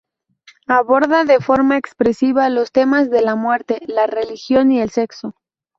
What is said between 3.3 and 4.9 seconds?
muerte, la religión y el